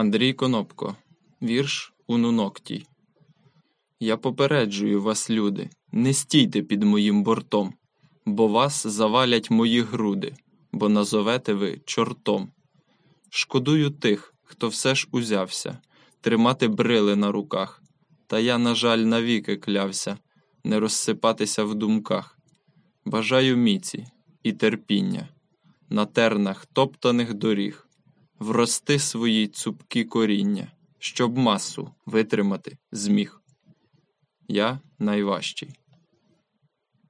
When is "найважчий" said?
34.98-35.79